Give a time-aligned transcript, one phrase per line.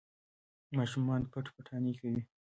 [0.77, 2.21] ماشومان پټ پټانې کوي.